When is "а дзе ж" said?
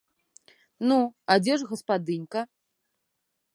1.35-1.69